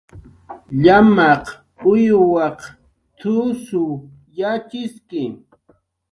[0.83, 1.43] "Llamaq
[1.91, 2.59] uyuwaq
[3.17, 3.85] t""usw
[4.37, 5.23] yatxiski"